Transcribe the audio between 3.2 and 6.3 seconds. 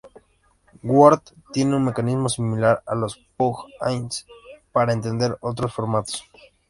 "plug-ins" para entender otros formatos.